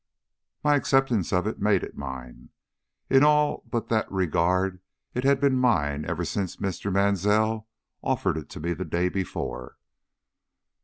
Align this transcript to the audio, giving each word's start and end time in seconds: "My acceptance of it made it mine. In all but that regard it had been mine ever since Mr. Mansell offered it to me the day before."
"My 0.63 0.73
acceptance 0.77 1.31
of 1.31 1.45
it 1.45 1.59
made 1.59 1.83
it 1.83 1.95
mine. 1.95 2.49
In 3.07 3.23
all 3.23 3.63
but 3.69 3.87
that 3.89 4.11
regard 4.11 4.79
it 5.13 5.23
had 5.23 5.39
been 5.39 5.59
mine 5.59 6.05
ever 6.05 6.25
since 6.25 6.55
Mr. 6.55 6.91
Mansell 6.91 7.67
offered 8.01 8.35
it 8.37 8.49
to 8.49 8.59
me 8.59 8.73
the 8.73 8.83
day 8.83 9.09
before." 9.09 9.77